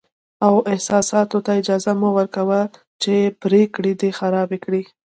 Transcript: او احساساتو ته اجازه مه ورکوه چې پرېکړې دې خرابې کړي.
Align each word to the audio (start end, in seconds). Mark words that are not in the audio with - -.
او 0.45 0.53
احساساتو 0.73 1.37
ته 1.45 1.51
اجازه 1.61 1.91
مه 2.01 2.09
ورکوه 2.17 2.59
چې 3.01 3.13
پرېکړې 3.41 3.91
دې 4.01 4.09
خرابې 4.19 4.57
کړي. 4.65 4.83